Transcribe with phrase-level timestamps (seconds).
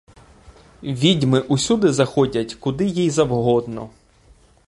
[0.83, 3.89] Відьми усюди заходять, куди їй завгодно.